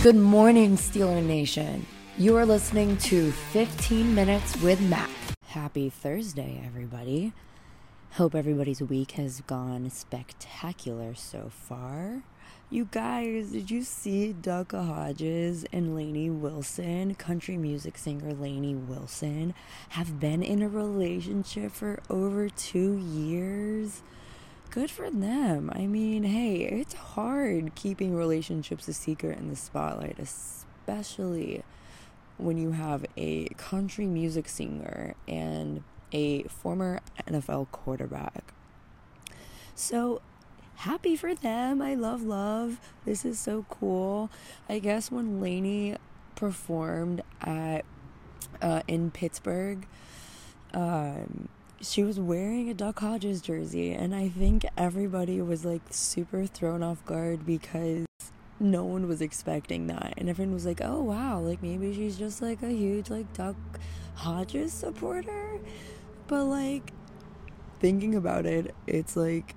Good 0.00 0.14
morning, 0.14 0.76
Steeler 0.76 1.24
Nation. 1.24 1.84
You 2.16 2.36
are 2.36 2.46
listening 2.46 2.98
to 2.98 3.32
15 3.32 4.14
Minutes 4.14 4.56
with 4.62 4.80
Mac. 4.80 5.10
Happy 5.48 5.90
Thursday, 5.90 6.62
everybody. 6.64 7.32
Hope 8.12 8.36
everybody's 8.36 8.80
week 8.80 9.12
has 9.12 9.40
gone 9.40 9.90
spectacular 9.90 11.16
so 11.16 11.50
far. 11.50 12.22
You 12.70 12.88
guys, 12.92 13.50
did 13.50 13.72
you 13.72 13.82
see 13.82 14.36
Ducka 14.40 14.86
Hodges 14.86 15.66
and 15.72 15.96
Lainey 15.96 16.30
Wilson, 16.30 17.16
country 17.16 17.56
music 17.56 17.98
singer 17.98 18.34
Lainey 18.34 18.76
Wilson, 18.76 19.52
have 19.88 20.20
been 20.20 20.44
in 20.44 20.62
a 20.62 20.68
relationship 20.68 21.72
for 21.72 21.98
over 22.08 22.48
two 22.48 22.98
years? 22.98 24.02
Good 24.70 24.90
for 24.90 25.10
them. 25.10 25.70
I 25.74 25.86
mean, 25.86 26.24
hey, 26.24 26.62
it's 26.62 26.94
hard 26.94 27.74
keeping 27.74 28.14
relationships 28.14 28.88
a 28.88 28.92
secret 28.92 29.38
in 29.38 29.48
the 29.48 29.56
spotlight, 29.56 30.18
especially 30.18 31.62
when 32.36 32.56
you 32.58 32.72
have 32.72 33.04
a 33.16 33.48
country 33.56 34.06
music 34.06 34.48
singer 34.48 35.14
and 35.26 35.82
a 36.12 36.44
former 36.44 37.00
NFL 37.26 37.70
quarterback. 37.72 38.52
So, 39.74 40.20
happy 40.76 41.16
for 41.16 41.34
them. 41.34 41.82
I 41.82 41.94
love 41.94 42.22
love. 42.22 42.80
This 43.04 43.24
is 43.24 43.38
so 43.38 43.66
cool. 43.68 44.30
I 44.68 44.78
guess 44.78 45.10
when 45.10 45.40
Lainey 45.40 45.96
performed 46.34 47.22
at 47.40 47.84
uh, 48.62 48.82
in 48.86 49.10
Pittsburgh, 49.10 49.86
um, 50.74 51.48
she 51.80 52.02
was 52.02 52.18
wearing 52.18 52.68
a 52.68 52.74
Duck 52.74 53.00
Hodges 53.00 53.40
jersey, 53.40 53.92
and 53.92 54.14
I 54.14 54.28
think 54.28 54.66
everybody 54.76 55.40
was 55.40 55.64
like 55.64 55.82
super 55.90 56.46
thrown 56.46 56.82
off 56.82 57.04
guard 57.04 57.46
because 57.46 58.06
no 58.60 58.84
one 58.84 59.06
was 59.06 59.20
expecting 59.20 59.86
that. 59.86 60.14
And 60.16 60.28
everyone 60.28 60.54
was 60.54 60.66
like, 60.66 60.80
oh 60.82 61.02
wow, 61.02 61.38
like 61.38 61.62
maybe 61.62 61.94
she's 61.94 62.18
just 62.18 62.42
like 62.42 62.62
a 62.62 62.70
huge 62.70 63.10
like 63.10 63.32
Duck 63.32 63.56
Hodges 64.14 64.72
supporter. 64.72 65.60
But 66.26 66.44
like 66.44 66.92
thinking 67.80 68.14
about 68.14 68.46
it, 68.46 68.74
it's 68.86 69.16
like 69.16 69.54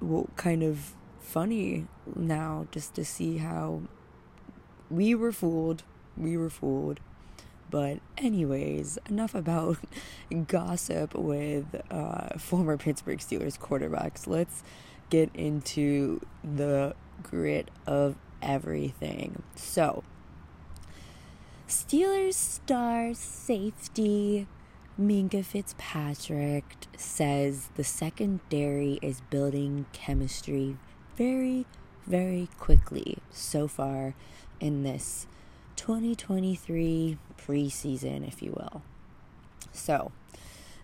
well, 0.00 0.28
kind 0.36 0.62
of 0.62 0.94
funny 1.20 1.86
now 2.16 2.66
just 2.72 2.94
to 2.94 3.04
see 3.04 3.38
how 3.38 3.82
we 4.90 5.14
were 5.14 5.32
fooled. 5.32 5.84
We 6.16 6.36
were 6.36 6.50
fooled. 6.50 7.00
But, 7.72 8.00
anyways, 8.18 8.98
enough 9.08 9.34
about 9.34 9.78
gossip 10.46 11.14
with 11.14 11.74
uh, 11.90 12.38
former 12.38 12.76
Pittsburgh 12.76 13.18
Steelers 13.18 13.58
quarterbacks. 13.58 14.26
Let's 14.26 14.62
get 15.08 15.30
into 15.34 16.20
the 16.44 16.94
grit 17.22 17.70
of 17.86 18.16
everything. 18.42 19.42
So, 19.56 20.04
Steelers 21.66 22.34
star 22.34 23.14
safety 23.14 24.46
Minkah 25.00 25.42
Fitzpatrick 25.42 26.64
says 26.98 27.70
the 27.76 27.84
secondary 27.84 28.98
is 29.00 29.22
building 29.22 29.86
chemistry 29.94 30.76
very, 31.16 31.64
very 32.06 32.50
quickly 32.58 33.16
so 33.30 33.66
far 33.66 34.14
in 34.60 34.82
this 34.82 35.26
2023 35.76 37.18
preseason, 37.38 38.26
if 38.26 38.42
you 38.42 38.52
will. 38.52 38.82
So, 39.72 40.12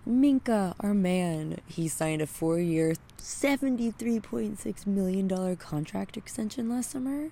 Minkah, 0.09 0.75
our 0.81 0.95
man, 0.95 1.61
he 1.67 1.89
signed 1.89 2.23
a 2.23 2.27
four 2.27 2.59
year, 2.59 2.95
$73.6 3.19 4.87
million 4.87 5.57
contract 5.57 6.17
extension 6.17 6.71
last 6.71 6.91
summer. 6.91 7.31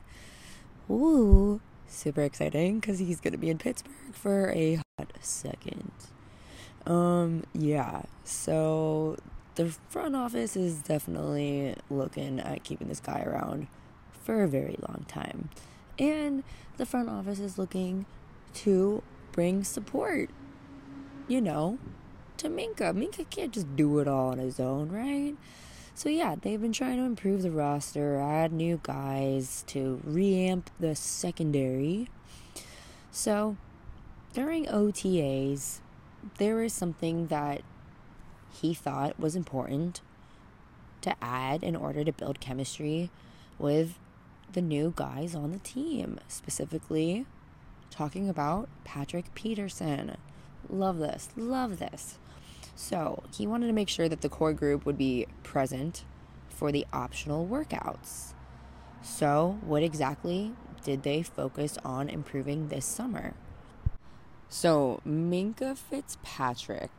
Ooh, 0.91 1.61
super 1.89 2.23
exciting 2.23 2.81
because 2.81 2.99
he's 2.99 3.21
going 3.21 3.33
to 3.33 3.39
be 3.39 3.51
in 3.51 3.59
Pittsburgh 3.59 3.93
for 4.13 4.51
a 4.51 4.81
hot 4.99 5.13
second. 5.21 5.91
Um, 6.85 7.45
yeah, 7.53 8.03
so 8.25 9.17
the 9.57 9.75
front 9.89 10.15
office 10.15 10.55
is 10.55 10.77
definitely 10.83 11.75
looking 11.91 12.39
at 12.39 12.63
keeping 12.63 12.89
this 12.89 13.01
guy 13.01 13.23
around 13.27 13.67
for 14.13 14.43
a 14.43 14.49
very 14.49 14.77
long 14.87 15.05
time. 15.09 15.49
And 15.99 16.43
the 16.77 16.87
front 16.87 17.09
office 17.09 17.41
is 17.41 17.59
looking 17.59 18.07
to 18.55 19.03
bring 19.33 19.65
support, 19.65 20.31
you 21.29 21.41
know, 21.41 21.79
to 22.39 22.49
Minkah. 22.49 22.95
Minkah 22.95 23.29
can't 23.31 23.53
just 23.53 23.77
do 23.77 23.99
it 23.99 24.09
all 24.09 24.31
on 24.31 24.39
his 24.39 24.61
own, 24.61 24.91
right? 24.91 25.35
So, 25.95 26.11
yeah, 26.11 26.37
they've 26.41 26.61
been 26.61 26.73
trying 26.73 26.99
to 26.99 27.05
improve 27.05 27.43
the 27.43 27.51
roster, 27.51 28.19
add 28.19 28.53
new 28.53 28.79
guys 28.83 29.65
to 29.69 30.03
reamp 30.07 30.65
the 30.79 30.95
secondary. 30.95 32.09
So, 33.11 33.57
during 34.35 34.67
OTAs, 34.67 35.81
there 36.37 36.57
was 36.57 36.75
something 36.75 37.29
that 37.29 37.63
he 38.61 38.75
thought 38.75 39.19
was 39.19 39.35
important 39.35 40.03
to 41.01 41.15
add 41.23 41.63
in 41.63 41.75
order 41.75 42.05
to 42.05 42.13
build 42.13 42.41
chemistry 42.41 43.11
with 43.59 43.99
the 44.53 44.63
new 44.63 44.93
guys 44.97 45.35
on 45.35 45.53
the 45.53 45.59
team, 45.59 46.19
specifically 46.29 47.27
talking 47.91 48.29
about 48.29 48.69
Patrick 48.85 49.35
Peterson. 49.35 50.17
Love 50.69 50.99
this, 50.99 51.29
love 51.37 51.79
this. 51.79 52.19
So, 52.75 53.23
he 53.35 53.47
wanted 53.47 53.69
to 53.69 53.73
make 53.73 53.89
sure 53.89 54.09
that 54.09 54.21
the 54.21 54.29
core 54.29 54.53
group 54.53 54.85
would 54.85 54.99
be 54.99 55.27
present 55.43 56.05
for 56.49 56.71
the 56.71 56.87
optional 56.93 57.47
workouts. 57.47 58.35
So, 59.03 59.59
what 59.63 59.83
exactly 59.83 60.53
did 60.85 61.03
they 61.03 61.23
focus 61.23 61.79
on 61.85 62.09
improving 62.09 62.69
this 62.69 62.85
summer? 62.85 63.35
So, 64.49 65.01
Minkah 65.07 65.77
Fitzpatrick 65.77 66.91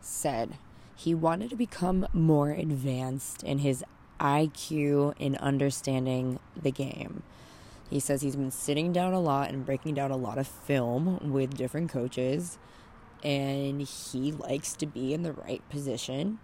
said 0.00 0.58
he 0.96 1.14
wanted 1.14 1.50
to 1.50 1.56
become 1.56 2.06
more 2.12 2.50
advanced 2.50 3.42
in 3.42 3.58
his 3.58 3.84
IQ 4.20 5.14
in 5.18 5.36
understanding 5.36 6.38
the 6.60 6.70
game. 6.70 7.22
He 7.90 8.00
says 8.00 8.22
he's 8.22 8.36
been 8.36 8.50
sitting 8.50 8.92
down 8.92 9.12
a 9.12 9.20
lot 9.20 9.50
and 9.50 9.64
breaking 9.64 9.94
down 9.94 10.10
a 10.10 10.16
lot 10.16 10.38
of 10.38 10.46
film 10.46 11.32
with 11.32 11.56
different 11.56 11.90
coaches, 11.90 12.58
and 13.22 13.82
he 13.82 14.32
likes 14.32 14.74
to 14.74 14.86
be 14.86 15.14
in 15.14 15.22
the 15.22 15.32
right 15.32 15.62
position. 15.68 16.38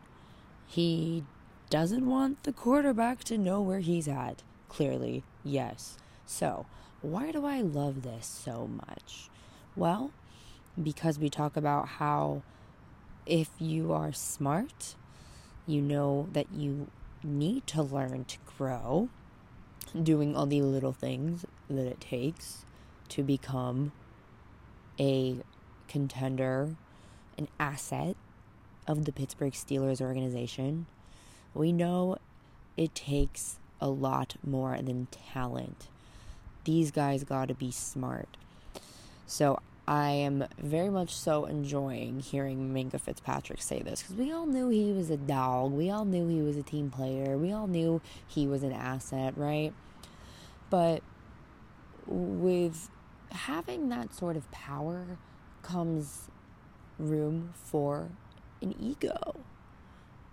He 0.67 1.25
doesn't 1.71 2.07
want 2.07 2.43
the 2.43 2.53
quarterback 2.53 3.25
to 3.25 3.39
know 3.39 3.61
where 3.61 3.81
he's 3.81 4.09
at. 4.09 4.43
Clearly, 4.69 5.25
yes. 5.45 5.97
So, 6.27 6.67
why 7.03 7.33
do 7.33 7.47
I 7.47 7.61
love 7.61 8.03
this 8.03 8.27
so 8.27 8.69
much? 8.69 9.31
Well, 9.75 10.13
because 10.81 11.19
we 11.19 11.31
talk 11.31 11.57
about 11.57 11.89
how 11.89 12.43
if 13.27 13.49
you 13.59 13.93
are 13.93 14.13
smart, 14.13 14.95
you 15.67 15.81
know 15.81 16.29
that 16.33 16.53
you 16.53 16.89
need 17.23 17.67
to 17.69 17.83
learn 17.83 18.25
to 18.25 18.39
grow, 18.57 19.09
doing 20.01 20.37
all 20.37 20.47
the 20.47 20.63
little 20.63 20.93
things 20.93 21.45
that 21.69 21.87
it 21.87 22.01
takes 22.01 22.65
to 23.09 23.23
become 23.23 23.93
a 24.99 25.37
contender, 25.89 26.77
an 27.37 27.49
asset 27.59 28.17
of 28.87 29.05
the 29.05 29.13
Pittsburgh 29.13 29.53
Steelers 29.53 30.01
organization. 30.01 30.87
We 31.55 31.73
know 31.73 32.19
it 32.77 32.95
takes 32.95 33.59
a 33.81 33.89
lot 33.89 34.37
more 34.45 34.77
than 34.81 35.09
talent. 35.11 35.89
These 36.65 36.91
guys 36.91 37.25
got 37.25 37.49
to 37.49 37.55
be 37.55 37.71
smart. 37.71 38.37
So 39.27 39.59
I 39.87 40.11
am 40.11 40.45
very 40.59 40.91
much 40.91 41.17
so 41.17 41.47
enjoying 41.47 42.21
hearing 42.21 42.73
Minkah 42.73 43.01
Fitzpatrick 43.01 43.61
say 43.61 43.83
this 43.83 44.03
because 44.03 44.17
we 44.17 44.33
all 44.33 44.47
knew 44.47 44.69
he 44.69 44.93
was 44.93 45.11
a 45.11 45.17
dog. 45.17 45.73
We 45.73 45.91
all 45.91 46.05
knew 46.05 46.29
he 46.29 46.43
was 46.43 46.57
a 46.57 46.63
team 46.63 46.91
player. 46.91 47.37
We 47.37 47.53
all 47.53 47.67
knew 47.67 48.01
he 48.27 48.47
was 48.47 48.63
an 48.63 48.73
asset, 48.73 49.35
right? 49.37 49.73
But 50.69 51.03
with 52.07 52.89
having 53.33 53.89
that 53.89 54.15
sort 54.15 54.37
of 54.37 54.51
power 54.51 55.19
comes 55.63 56.29
room 56.99 57.53
for 57.55 58.11
an 58.63 58.75
ego. 58.79 59.37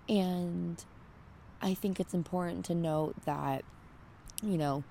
And 0.10 0.83
I 1.62 1.74
think 1.74 2.00
it's 2.00 2.13
important 2.13 2.66
to 2.66 2.75
note 2.75 3.16
that, 3.25 3.63
you 4.44 4.57
know, 4.57 4.83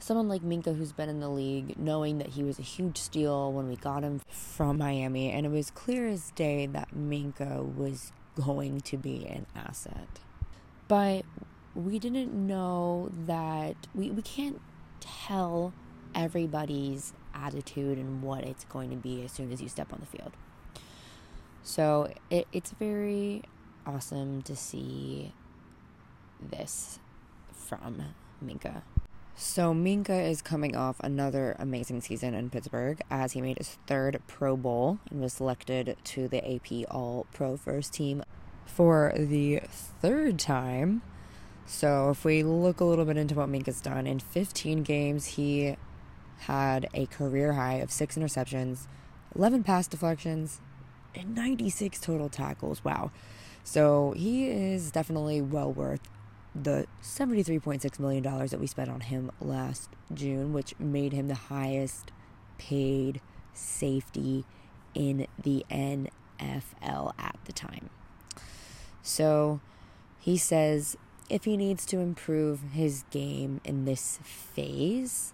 someone 0.00 0.28
like 0.28 0.42
Minkah, 0.42 0.76
who's 0.76 0.92
been 0.92 1.08
in 1.08 1.20
the 1.20 1.28
league, 1.28 1.78
knowing 1.78 2.18
that 2.18 2.28
he 2.28 2.42
was 2.42 2.58
a 2.58 2.62
huge 2.62 2.96
steal 2.96 3.52
when 3.52 3.68
we 3.68 3.76
got 3.76 4.02
him 4.02 4.20
from 4.28 4.78
Miami, 4.78 5.30
and 5.30 5.46
it 5.46 5.50
was 5.50 5.70
clear 5.70 6.08
as 6.08 6.30
day 6.32 6.66
that 6.66 6.94
Minkah 6.94 7.74
was 7.74 8.12
going 8.34 8.80
to 8.82 8.96
be 8.96 9.26
an 9.26 9.46
asset. 9.54 10.20
But 10.88 11.24
we 11.74 11.98
didn't 11.98 12.32
know 12.32 13.10
that 13.26 13.76
we, 13.94 14.10
we 14.10 14.22
can't 14.22 14.60
tell 15.00 15.72
everybody's 16.14 17.12
attitude 17.34 17.98
and 17.98 18.22
what 18.22 18.44
it's 18.44 18.64
going 18.64 18.90
to 18.90 18.96
be 18.96 19.22
as 19.22 19.32
soon 19.32 19.52
as 19.52 19.62
you 19.62 19.68
step 19.68 19.92
on 19.92 20.00
the 20.00 20.06
field. 20.06 20.32
So 21.62 22.12
it, 22.30 22.46
it's 22.52 22.72
very 22.72 23.42
awesome 23.86 24.42
to 24.42 24.56
see 24.56 25.32
this 26.40 26.98
from 27.52 28.02
Minkah. 28.44 28.82
So 29.34 29.72
Minkah 29.72 30.30
is 30.30 30.42
coming 30.42 30.76
off 30.76 31.00
another 31.00 31.56
amazing 31.58 32.02
season 32.02 32.34
in 32.34 32.50
Pittsburgh 32.50 33.00
as 33.10 33.32
he 33.32 33.40
made 33.40 33.58
his 33.58 33.78
third 33.86 34.20
Pro 34.26 34.56
Bowl 34.56 34.98
and 35.10 35.20
was 35.20 35.32
selected 35.32 35.96
to 36.04 36.28
the 36.28 36.54
AP 36.54 36.86
All 36.90 37.26
Pro 37.32 37.56
First 37.56 37.94
Team 37.94 38.22
for 38.66 39.12
the 39.16 39.60
third 40.02 40.38
time. 40.38 41.02
So 41.66 42.10
if 42.10 42.24
we 42.24 42.42
look 42.42 42.80
a 42.80 42.84
little 42.84 43.04
bit 43.04 43.16
into 43.16 43.34
what 43.34 43.48
Minkah's 43.48 43.80
done 43.80 44.06
in 44.06 44.18
15 44.18 44.82
games, 44.82 45.26
he 45.26 45.76
had 46.40 46.88
a 46.94 47.06
career 47.06 47.54
high 47.54 47.74
of 47.74 47.90
six 47.90 48.16
interceptions, 48.16 48.86
11 49.34 49.62
pass 49.62 49.86
deflections, 49.86 50.60
and 51.14 51.34
96 51.34 52.00
total 52.00 52.28
tackles. 52.28 52.84
Wow. 52.84 53.10
So 53.62 54.14
he 54.16 54.48
is 54.48 54.90
definitely 54.90 55.40
well 55.40 55.72
worth 55.72 56.00
the 56.54 56.86
$73.6 57.02 57.98
million 57.98 58.22
that 58.22 58.60
we 58.60 58.66
spent 58.66 58.90
on 58.90 59.00
him 59.00 59.30
last 59.40 59.90
June, 60.12 60.52
which 60.52 60.74
made 60.78 61.12
him 61.12 61.28
the 61.28 61.34
highest 61.34 62.10
paid 62.58 63.20
safety 63.52 64.44
in 64.94 65.26
the 65.42 65.64
NFL 65.70 67.12
at 67.18 67.38
the 67.44 67.52
time. 67.52 67.90
So 69.02 69.60
he 70.18 70.36
says 70.36 70.96
if 71.30 71.44
he 71.44 71.56
needs 71.56 71.86
to 71.86 71.98
improve 71.98 72.60
his 72.72 73.04
game 73.10 73.60
in 73.64 73.84
this 73.84 74.18
phase, 74.22 75.32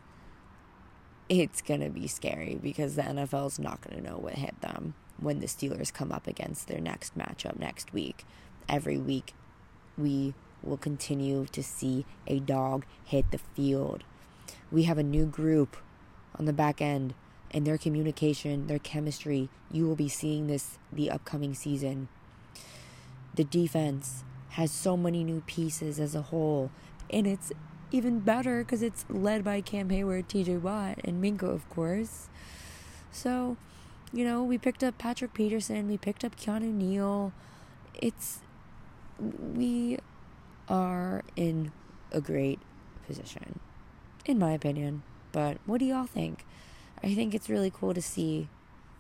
it's 1.29 1.63
going 1.63 1.81
to 1.81 1.89
be 1.89 2.07
scary 2.07 2.55
because 2.63 2.95
the 2.95 3.03
NFL 3.03 3.47
is 3.47 3.59
not 3.59 3.81
going 3.81 4.03
to 4.03 4.09
know 4.09 4.19
what 4.19 4.35
hit 4.35 4.61
them 4.61 4.95
when 5.19 5.41
the 5.41 5.47
Steelers 5.47 5.93
come 5.93 6.13
up 6.13 6.27
against 6.27 6.69
their 6.69 6.81
next 6.81 7.17
matchup 7.17 7.59
next 7.59 7.93
week. 7.93 8.25
Every 8.69 8.99
week, 8.99 9.33
we 9.97 10.35
will 10.67 10.77
continue 10.77 11.47
to 11.53 11.63
see 11.63 12.05
a 12.27 12.41
dog 12.41 12.85
hit 13.05 13.31
the 13.31 13.39
field. 13.39 14.05
We 14.71 14.85
have 14.85 14.99
a 14.99 15.03
new 15.03 15.27
group 15.27 15.77
on 16.39 16.45
the 16.45 16.53
back 16.53 16.81
end, 16.81 17.15
and 17.51 17.67
their 17.67 17.79
communication, 17.79 18.67
their 18.67 18.79
chemistry, 18.79 19.49
you 19.71 19.87
will 19.87 19.97
be 19.97 20.09
seeing 20.09 20.47
this 20.47 20.79
the 20.93 21.11
upcoming 21.11 21.55
season. 21.55 22.09
The 23.35 23.45
defense 23.45 24.25
has 24.51 24.71
so 24.71 24.97
many 24.97 25.23
new 25.25 25.43
pieces 25.47 26.01
as 26.01 26.15
a 26.15 26.23
whole, 26.23 26.71
and 27.11 27.27
it's 27.27 27.53
even 27.93 28.21
better 28.21 28.65
because 28.65 28.83
it's 28.83 29.05
led 29.09 29.45
by 29.45 29.61
Cam 29.61 29.91
Hayward, 29.91 30.29
TJ 30.29 30.61
Watt, 30.61 30.99
and 31.05 31.23
Minkah, 31.23 31.55
of 31.55 31.69
course. 31.71 32.29
So, 33.13 33.57
you 34.13 34.25
know, 34.25 34.43
we 34.43 34.59
picked 34.59 34.83
up 34.83 34.99
Patrick 34.99 35.33
Peterson, 35.35 35.89
we 35.89 35.97
picked 35.97 36.25
up 36.25 36.37
Keanu 36.37 36.73
Neal. 36.73 37.33
It's 37.95 38.41
we 39.19 39.99
are 40.69 41.23
in 41.37 41.73
a 42.13 42.21
great 42.21 42.59
position, 43.07 43.61
in 44.25 44.39
my 44.39 44.53
opinion. 44.53 45.03
But 45.33 45.59
what 45.67 45.79
do 45.79 45.85
y'all 45.85 46.07
think? 46.07 46.45
I 47.03 47.15
think 47.15 47.35
it's 47.35 47.49
really 47.49 47.71
cool 47.71 47.95
to 47.95 48.03
see 48.03 48.49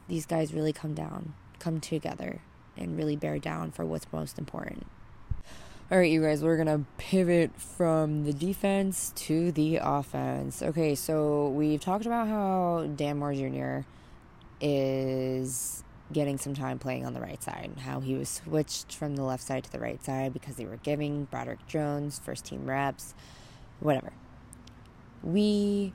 these 0.09 0.27
guys 0.27 0.53
really 0.53 0.73
come 0.73 0.95
down, 0.95 1.35
come 1.59 1.81
together, 1.81 2.41
and 2.77 2.97
really 2.97 3.17
bear 3.17 3.39
down 3.39 3.71
for 3.71 3.85
what's 3.85 4.07
most 4.13 4.39
important. 4.39 4.87
All 5.91 5.99
right, 5.99 6.11
you 6.11 6.21
guys, 6.21 6.43
we're 6.43 6.57
going 6.57 6.67
to 6.67 6.85
pivot 6.99 7.53
from 7.61 8.25
the 8.25 8.33
defense 8.33 9.13
to 9.15 9.53
the 9.53 9.79
offense. 9.81 10.61
Okay, 10.61 10.97
so 10.97 11.51
we've 11.51 11.81
talked 11.81 12.07
about 12.07 12.27
how 12.27 12.89
Dan 12.97 13.19
Moore 13.19 13.33
Jr. 13.33 13.87
is 14.61 15.85
getting 16.13 16.39
some 16.39 16.55
time 16.55 16.79
playing 16.79 17.05
on 17.05 17.15
the 17.15 17.21
right 17.21 17.43
side, 17.43 17.73
how 17.81 18.01
he 18.01 18.15
was 18.15 18.29
switched 18.29 18.95
from 18.95 19.17
the 19.17 19.23
left 19.23 19.43
side 19.43 19.65
to 19.65 19.73
the 19.73 19.81
right 19.81 20.03
side 20.05 20.33
because 20.33 20.57
they 20.57 20.65
were 20.65 20.77
giving 20.79 21.25
Broderick 21.25 21.67
Jones 21.67 22.21
first 22.25 22.45
team 22.45 22.67
reps, 22.67 23.15
whatever. 23.81 24.13
We 25.23 25.93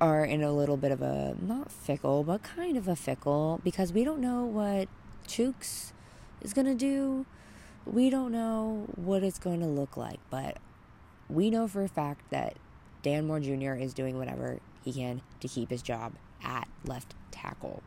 are 0.00 0.24
in 0.24 0.42
a 0.42 0.52
little 0.52 0.76
bit 0.76 0.90
of 0.90 1.00
a 1.00 1.36
not 1.40 1.70
fickle, 1.70 2.24
but 2.24 2.42
kind 2.42 2.76
of 2.76 2.88
a 2.88 2.96
fickle 2.96 3.60
because 3.62 3.92
we 3.92 4.02
don't 4.02 4.20
know 4.20 4.44
what 4.44 4.88
Chooks 5.28 5.92
is 6.40 6.52
going 6.52 6.66
to 6.66 6.74
do. 6.74 7.24
We 7.86 8.10
don't 8.10 8.32
know 8.32 8.86
what 8.96 9.22
it's 9.22 9.38
going 9.38 9.60
to 9.60 9.66
look 9.66 9.96
like, 9.96 10.18
but 10.30 10.58
we 11.28 11.50
know 11.50 11.68
for 11.68 11.82
a 11.82 11.88
fact 11.88 12.30
that 12.30 12.56
Dan 13.02 13.26
Moore 13.26 13.40
Jr. 13.40 13.74
is 13.74 13.94
doing 13.94 14.18
whatever 14.18 14.58
he 14.84 14.92
can 14.92 15.22
to 15.40 15.48
keep 15.48 15.70
his 15.70 15.82
job 15.82 16.14
at 16.42 16.68
left 16.84 17.14
tackle. 17.30 17.82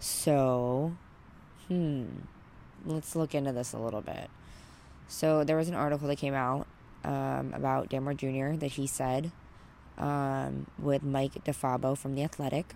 So, 0.00 0.96
hmm, 1.68 2.04
let's 2.84 3.14
look 3.14 3.34
into 3.34 3.52
this 3.52 3.72
a 3.74 3.78
little 3.78 4.00
bit. 4.00 4.30
So, 5.08 5.44
there 5.44 5.56
was 5.56 5.68
an 5.68 5.74
article 5.74 6.08
that 6.08 6.16
came 6.16 6.34
out 6.34 6.66
um, 7.04 7.52
about 7.54 7.90
Dan 7.90 8.04
Moore 8.04 8.14
Jr. 8.14 8.56
that 8.58 8.72
he 8.72 8.86
said 8.86 9.30
um, 9.98 10.66
with 10.78 11.02
Mike 11.02 11.44
DeFabo 11.44 11.96
from 11.96 12.14
The 12.14 12.24
Athletic. 12.24 12.74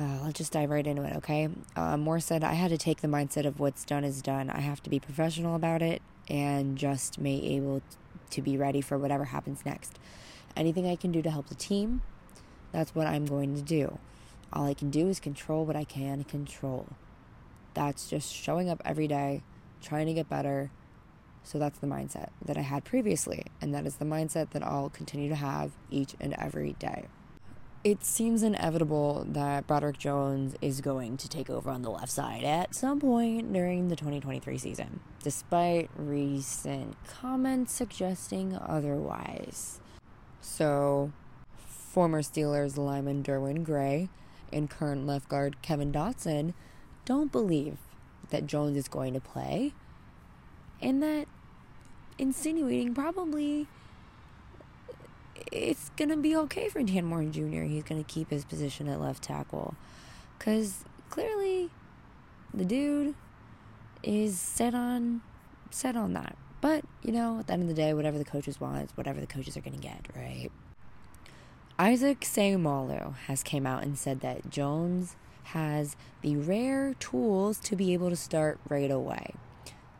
Uh, 0.00 0.18
let's 0.24 0.38
just 0.38 0.52
dive 0.52 0.70
right 0.70 0.86
into 0.86 1.02
it, 1.02 1.16
okay? 1.16 1.48
Uh, 1.76 1.96
Moore 1.96 2.18
said, 2.18 2.42
I 2.42 2.54
had 2.54 2.70
to 2.70 2.78
take 2.78 3.00
the 3.00 3.08
mindset 3.08 3.44
of 3.44 3.60
what's 3.60 3.84
done 3.84 4.02
is 4.02 4.22
done. 4.22 4.50
I 4.50 4.60
have 4.60 4.82
to 4.84 4.90
be 4.90 4.98
professional 4.98 5.54
about 5.54 5.82
it 5.82 6.02
and 6.28 6.76
just 6.76 7.18
may 7.18 7.36
able 7.36 7.82
to 8.30 8.42
be 8.42 8.56
ready 8.56 8.80
for 8.80 8.98
whatever 8.98 9.26
happens 9.26 9.64
next. 9.64 9.98
Anything 10.56 10.88
I 10.88 10.96
can 10.96 11.12
do 11.12 11.22
to 11.22 11.30
help 11.30 11.48
the 11.48 11.54
team, 11.54 12.02
that's 12.72 12.94
what 12.94 13.06
I'm 13.06 13.26
going 13.26 13.54
to 13.54 13.62
do. 13.62 13.98
All 14.54 14.66
I 14.66 14.74
can 14.74 14.88
do 14.88 15.08
is 15.08 15.18
control 15.18 15.66
what 15.66 15.74
I 15.74 15.82
can 15.82 16.22
control. 16.22 16.86
That's 17.74 18.08
just 18.08 18.32
showing 18.32 18.70
up 18.70 18.80
every 18.84 19.08
day, 19.08 19.42
trying 19.82 20.06
to 20.06 20.14
get 20.14 20.28
better. 20.28 20.70
So 21.42 21.58
that's 21.58 21.80
the 21.80 21.88
mindset 21.88 22.28
that 22.44 22.56
I 22.56 22.60
had 22.60 22.84
previously, 22.84 23.44
and 23.60 23.74
that 23.74 23.84
is 23.84 23.96
the 23.96 24.04
mindset 24.04 24.50
that 24.50 24.62
I'll 24.62 24.90
continue 24.90 25.28
to 25.28 25.34
have 25.34 25.72
each 25.90 26.14
and 26.20 26.34
every 26.38 26.74
day. 26.78 27.06
It 27.82 28.02
seems 28.02 28.42
inevitable 28.42 29.26
that 29.28 29.66
Broderick 29.66 29.98
Jones 29.98 30.54
is 30.62 30.80
going 30.80 31.18
to 31.18 31.28
take 31.28 31.50
over 31.50 31.68
on 31.68 31.82
the 31.82 31.90
left 31.90 32.12
side 32.12 32.44
at 32.44 32.74
some 32.74 32.98
point 32.98 33.52
during 33.52 33.88
the 33.88 33.96
2023 33.96 34.56
season, 34.56 35.00
despite 35.22 35.90
recent 35.96 36.96
comments 37.06 37.74
suggesting 37.74 38.56
otherwise. 38.56 39.80
So, 40.40 41.12
former 41.66 42.22
Steelers 42.22 42.78
lineman 42.78 43.22
Derwin 43.22 43.64
Gray 43.64 44.08
and 44.54 44.70
current 44.70 45.06
left 45.06 45.28
guard 45.28 45.60
Kevin 45.60 45.92
Dotson 45.92 46.54
don't 47.04 47.30
believe 47.30 47.76
that 48.30 48.46
Jones 48.46 48.76
is 48.76 48.88
going 48.88 49.12
to 49.12 49.20
play, 49.20 49.74
and 50.80 51.02
that 51.02 51.26
insinuating 52.18 52.94
probably 52.94 53.66
it's 55.52 55.90
going 55.96 56.08
to 56.08 56.16
be 56.16 56.34
okay 56.36 56.68
for 56.68 56.82
Dan 56.82 57.04
Moore 57.04 57.24
Jr. 57.24 57.62
He's 57.62 57.84
going 57.84 58.02
to 58.02 58.12
keep 58.12 58.30
his 58.30 58.44
position 58.44 58.88
at 58.88 59.00
left 59.00 59.22
tackle. 59.22 59.74
Because 60.38 60.84
clearly 61.10 61.70
the 62.52 62.64
dude 62.64 63.14
is 64.02 64.38
set 64.38 64.74
on 64.74 65.22
set 65.70 65.96
on 65.96 66.12
that. 66.12 66.36
But, 66.60 66.84
you 67.02 67.12
know, 67.12 67.40
at 67.40 67.46
the 67.46 67.52
end 67.52 67.62
of 67.62 67.68
the 67.68 67.74
day, 67.74 67.92
whatever 67.92 68.16
the 68.16 68.24
coaches 68.24 68.60
want 68.60 68.90
whatever 68.94 69.20
the 69.20 69.26
coaches 69.26 69.56
are 69.56 69.60
going 69.60 69.76
to 69.76 69.82
get, 69.82 70.06
right? 70.16 70.50
Isaac 71.78 72.20
Seumalo 72.20 73.16
has 73.26 73.42
came 73.42 73.66
out 73.66 73.82
and 73.82 73.98
said 73.98 74.20
that 74.20 74.48
Jones 74.48 75.16
has 75.44 75.96
the 76.22 76.36
rare 76.36 76.94
tools 77.00 77.58
to 77.60 77.74
be 77.74 77.92
able 77.92 78.10
to 78.10 78.16
start 78.16 78.60
right 78.68 78.92
away. 78.92 79.34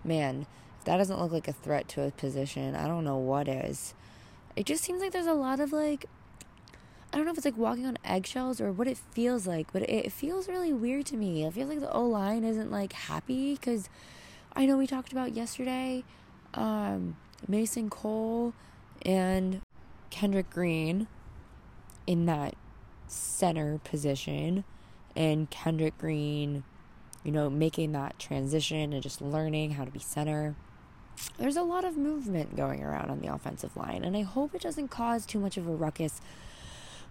Man, 0.05 0.47
if 0.79 0.85
that 0.85 0.99
doesn't 0.99 1.21
look 1.21 1.33
like 1.33 1.49
a 1.49 1.53
threat 1.53 1.89
to 1.89 2.03
a 2.03 2.13
position, 2.13 2.77
I 2.77 2.87
don't 2.87 3.03
know 3.03 3.17
what 3.17 3.49
is. 3.49 3.93
It 4.55 4.67
just 4.67 4.85
seems 4.85 5.03
like 5.03 5.11
there's 5.11 5.27
a 5.27 5.35
lot 5.35 5.59
of 5.59 5.73
like 5.73 6.07
I 7.13 7.17
don't 7.17 7.27
know 7.27 7.33
if 7.33 7.39
it's 7.39 7.45
like 7.45 7.57
walking 7.57 7.87
on 7.87 7.99
eggshells 8.05 8.61
or 8.61 8.71
what 8.71 8.87
it 8.87 8.97
feels 8.97 9.47
like, 9.47 9.73
but 9.73 9.89
it 9.89 10.13
feels 10.13 10.49
really 10.49 10.73
weird 10.73 11.07
to 11.07 11.17
me. 11.17 11.45
It 11.45 11.55
feels 11.55 11.69
like 11.69 11.81
the 11.81 11.93
O 11.93 12.07
line 12.07 12.45
isn't 12.45 12.71
like 12.71 12.93
happy 12.93 13.55
because 13.55 13.89
I 14.55 14.65
know 14.67 14.77
we 14.77 14.87
talked 14.87 15.11
about 15.11 15.35
yesterday 15.35 16.05
um, 16.55 17.17
Mason 17.49 17.91
Cole 17.91 18.53
and 19.03 19.61
Kendrick 20.11 20.51
Green 20.51 21.09
in 22.07 22.27
that 22.27 22.55
center 23.07 23.79
position 23.85 24.65
and 25.17 25.49
Kendrick 25.51 25.97
Green, 25.99 26.65
you 27.23 27.33
know, 27.33 27.49
making 27.49 27.93
that 27.93 28.19
transition 28.19 28.93
and 28.93 29.03
just 29.03 29.21
learning 29.21 29.73
how 29.73 29.85
to 29.85 29.91
be 29.91 29.99
center. 29.99 30.55
There's 31.39 31.57
a 31.57 31.63
lot 31.63 31.85
of 31.85 31.97
movement 31.97 32.57
going 32.57 32.83
around 32.83 33.11
on 33.11 33.21
the 33.21 33.33
offensive 33.33 33.77
line, 33.77 34.05
and 34.05 34.17
I 34.17 34.23
hope 34.23 34.55
it 34.55 34.63
doesn't 34.63 34.89
cause 34.89 35.25
too 35.25 35.39
much 35.39 35.57
of 35.57 35.69
a 35.69 35.73
ruckus 35.73 36.21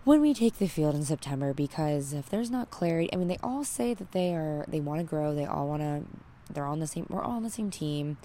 when 0.03 0.19
we 0.19 0.33
take 0.33 0.57
the 0.57 0.67
field 0.67 0.95
in 0.95 1.03
September 1.03 1.53
because 1.53 2.11
if 2.13 2.29
there's 2.29 2.51
not 2.51 2.69
clarity, 2.69 3.09
I 3.13 3.15
mean, 3.15 3.29
they 3.29 3.37
all 3.41 3.63
say 3.63 3.93
that 3.93 4.11
they 4.11 4.33
are, 4.33 4.65
they 4.67 4.79
want 4.79 4.99
to 4.99 5.05
grow, 5.05 5.33
they 5.33 5.45
all 5.45 5.67
want 5.67 5.81
to, 5.81 6.03
they're 6.51 6.65
all 6.65 6.73
on 6.73 6.79
the 6.79 6.87
same, 6.87 7.05
we're 7.09 7.23
all 7.23 7.37
on 7.37 7.43
the 7.43 7.49
same 7.49 7.71
team. 7.71 8.17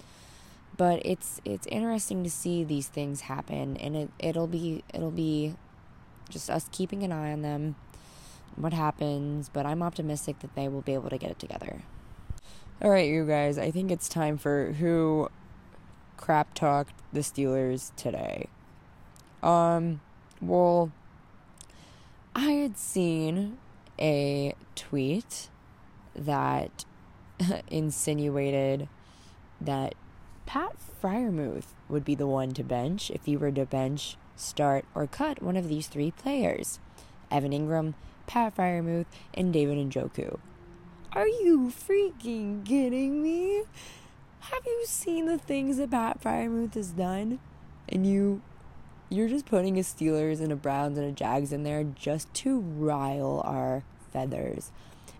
But 0.75 1.01
it's 1.05 1.41
it's 1.43 1.67
interesting 1.67 2.23
to 2.23 2.29
see 2.29 2.63
these 2.63 2.87
things 2.87 3.21
happen, 3.21 3.75
and 3.77 3.97
it 3.97 4.09
it'll 4.17 4.47
be 4.47 4.83
it'll 4.93 5.11
be 5.11 5.55
just 6.29 6.49
us 6.49 6.67
keeping 6.71 7.03
an 7.03 7.11
eye 7.11 7.31
on 7.31 7.41
them, 7.41 7.75
what 8.55 8.73
happens, 8.73 9.49
but 9.49 9.65
I'm 9.65 9.81
optimistic 9.81 10.39
that 10.39 10.55
they 10.55 10.67
will 10.67 10.81
be 10.81 10.93
able 10.93 11.09
to 11.09 11.17
get 11.17 11.31
it 11.31 11.39
together. 11.39 11.81
All 12.81 12.89
right, 12.89 13.09
you 13.09 13.25
guys, 13.25 13.57
I 13.57 13.71
think 13.71 13.91
it's 13.91 14.07
time 14.07 14.37
for 14.37 14.73
who 14.73 15.29
crap 16.17 16.53
talked 16.53 16.93
the 17.11 17.21
Steelers 17.21 17.91
today. 17.95 18.47
Um, 19.43 20.01
well, 20.41 20.91
I 22.35 22.51
had 22.51 22.77
seen 22.77 23.57
a 23.99 24.53
tweet 24.75 25.49
that 26.15 26.85
insinuated 27.69 28.87
that 29.59 29.95
Pat 30.45 30.75
Freiermuth 31.01 31.73
would 31.87 32.05
be 32.05 32.15
the 32.15 32.27
one 32.27 32.51
to 32.51 32.63
bench 32.63 33.11
if 33.11 33.25
he 33.25 33.35
were 33.35 33.51
to 33.51 33.65
bench, 33.65 34.17
start, 34.39 34.85
or 34.95 35.07
cut 35.07 35.41
one 35.41 35.57
of 35.57 35.67
these 35.67 35.87
three 35.87 36.11
players 36.11 36.79
Evan 37.31 37.51
Engram, 37.51 37.93
Pat 38.27 38.55
Freiermuth, 38.55 39.05
and 39.33 39.53
David 39.53 39.77
Njoku. 39.77 40.39
Are 41.13 41.27
you 41.27 41.71
freaking 41.75 42.65
kidding 42.65 43.21
me? 43.23 43.63
Have 44.39 44.65
you 44.65 44.83
seen 44.85 45.25
the 45.25 45.37
things 45.37 45.77
that 45.77 45.91
Pat 45.91 46.21
Freiermuth 46.21 46.75
has 46.75 46.91
done? 46.91 47.39
And 47.87 48.05
you 48.05 48.41
you're 49.09 49.27
just 49.27 49.45
putting 49.47 49.77
a 49.79 49.81
Steelers 49.81 50.39
and 50.39 50.51
a 50.51 50.55
Browns 50.55 50.97
and 50.97 51.07
a 51.07 51.11
Jags 51.11 51.51
in 51.51 51.63
there 51.63 51.83
just 51.83 52.31
to 52.35 52.59
rile 52.59 53.41
our 53.43 53.83
feathers. 54.11 54.71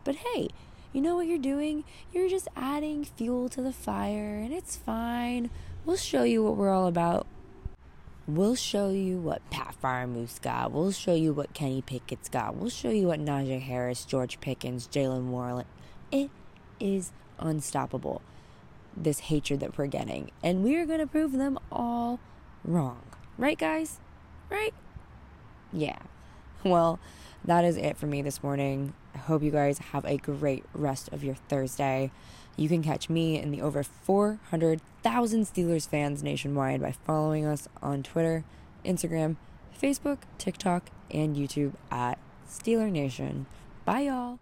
But 0.04 0.18
hey, 0.18 0.50
you 0.94 1.02
know 1.02 1.16
what 1.16 1.26
you're 1.26 1.40
doing? 1.40 1.84
You're 2.14 2.30
just 2.30 2.48
adding 2.56 3.04
fuel 3.04 3.50
to 3.50 3.62
the 3.62 3.74
fire, 3.74 4.36
and 4.36 4.54
it's 4.54 4.76
fine. 4.76 5.50
We'll 5.86 5.98
show 5.98 6.24
you 6.24 6.44
what 6.44 6.56
we're 6.56 6.72
all 6.72 6.88
about. 6.88 7.26
We'll 8.36 8.53
show 8.53 8.91
you 8.91 9.17
what 9.17 9.41
Pat 9.50 9.74
Freiermuth's 9.81 10.38
got. 10.38 10.71
We'll 10.71 10.91
show 10.91 11.15
you 11.15 11.33
what 11.33 11.55
Kenny 11.55 11.81
Pickett's 11.81 12.29
got. 12.29 12.55
We'll 12.55 12.69
show 12.69 12.91
you 12.91 13.07
what 13.07 13.19
Najee 13.19 13.59
Harris, 13.59 14.05
George 14.05 14.39
Pickens, 14.39 14.88
Jaylen 14.88 15.29
Warren. 15.29 15.65
It 16.12 16.29
is 16.79 17.12
unstoppable. 17.39 18.21
This 18.95 19.19
hatred 19.19 19.62
that 19.62 19.79
we're 19.79 19.88
getting, 19.88 20.29
and 20.43 20.63
we 20.63 20.75
are 20.75 20.86
going 20.86 21.00
to 21.00 21.07
prove 21.07 21.31
them 21.31 21.57
all 21.71 22.19
wrong. 22.63 23.01
Right, 23.36 23.57
guys? 23.57 24.00
Right? 24.48 24.75
Yeah. 25.74 25.98
Well, 26.63 27.00
that 27.43 27.65
is 27.65 27.77
it 27.77 27.98
for 27.98 28.05
me 28.05 28.21
this 28.21 28.43
morning. 28.43 28.93
I 29.15 29.17
hope 29.17 29.41
you 29.41 29.50
guys 29.50 29.79
have 29.79 30.05
a 30.05 30.17
great 30.17 30.65
rest 30.74 31.09
of 31.12 31.24
your 31.24 31.36
Thursday. 31.36 32.12
You 32.60 32.68
can 32.68 32.84
catch 32.84 33.10
me 33.10 33.39
and 33.39 33.54
the 33.54 33.62
over 33.62 33.84
400,000 33.84 35.46
Steelers 35.46 35.88
fans 35.88 36.22
nationwide 36.22 36.82
by 36.82 36.92
following 36.92 37.46
us 37.46 37.70
on 37.82 38.04
Twitter, 38.04 38.44
Instagram, 38.84 39.38
Facebook, 39.82 40.18
TikTok, 40.38 40.89
and 41.10 41.38
YouTube 41.38 41.75
at 41.89 42.18
Steeler 42.46 42.92
Nation. 42.92 43.46
Bye, 43.86 44.01
y'all. 44.01 44.39